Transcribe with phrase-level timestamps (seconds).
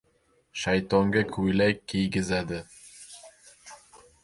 [0.61, 2.65] •Shaytonga ko‘ylak kiygizadi.